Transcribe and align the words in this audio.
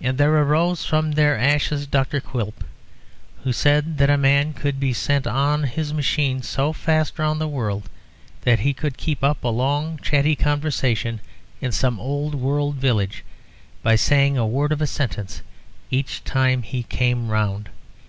And 0.00 0.18
there 0.18 0.36
arose 0.40 0.84
from 0.84 1.10
their 1.10 1.36
ashes 1.36 1.84
Dr. 1.88 2.20
Quilp, 2.20 2.62
who 3.42 3.52
said 3.52 3.98
that 3.98 4.08
a 4.08 4.16
man 4.16 4.52
could 4.52 4.78
be 4.78 4.92
sent 4.92 5.26
on 5.26 5.64
his 5.64 5.92
machine 5.92 6.42
so 6.42 6.72
fast 6.72 7.18
round 7.18 7.40
the 7.40 7.48
world 7.48 7.90
that 8.42 8.60
he 8.60 8.72
could 8.72 8.96
keep 8.96 9.24
up 9.24 9.42
a 9.42 9.48
long, 9.48 9.98
chatty 10.00 10.36
conversation 10.36 11.18
in 11.60 11.72
some 11.72 11.98
old 11.98 12.36
world 12.36 12.76
village 12.76 13.24
by 13.82 13.96
saying 13.96 14.38
a 14.38 14.46
word 14.46 14.70
of 14.70 14.80
a 14.80 14.86
sentence 14.86 15.42
each 15.90 16.22
time 16.22 16.62
he 16.62 16.84
came 16.84 17.26
round. 17.28 17.68